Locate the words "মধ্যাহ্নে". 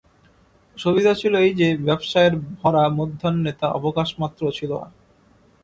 2.99-3.51